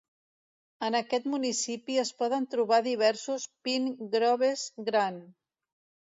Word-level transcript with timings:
En 0.85 0.95
aquest 0.99 1.25
municipi 1.33 1.97
es 2.03 2.11
poden 2.21 2.47
trobar 2.53 2.79
diversos 2.87 3.45
Pine 3.67 4.07
Groves 4.15 4.63
grans. 4.89 5.29